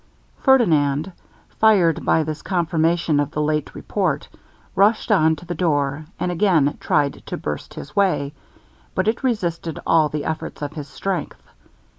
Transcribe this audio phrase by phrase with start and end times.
[0.39, 1.11] Ferdinand,
[1.59, 4.27] fired by this confirmation of the late report,
[4.73, 8.33] rushed on to the door, and again tried to burst his way,
[8.95, 11.43] but it resisted all the efforts of his strength.